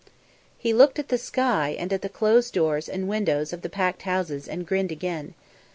He 0.57 0.73
looked 0.73 0.97
at 0.97 1.09
the 1.09 1.17
sky 1.19 1.75
and 1.77 1.93
at 1.93 2.01
the 2.01 2.09
closed 2.09 2.55
doors 2.55 2.89
and 2.89 3.07
windows 3.07 3.53
of 3.53 3.61
the 3.61 3.69
packed 3.69 4.01
houses, 4.01 4.47
and 4.47 4.65
grinned 4.65 4.91
again. 4.91 5.35